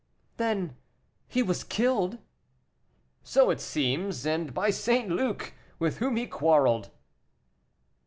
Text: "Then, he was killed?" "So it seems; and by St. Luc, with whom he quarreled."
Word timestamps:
"Then, 0.37 0.77
he 1.27 1.43
was 1.43 1.63
killed?" 1.63 2.17
"So 3.21 3.51
it 3.51 3.61
seems; 3.61 4.25
and 4.25 4.51
by 4.51 4.71
St. 4.71 5.09
Luc, 5.09 5.53
with 5.77 5.97
whom 5.99 6.15
he 6.15 6.25
quarreled." 6.25 6.89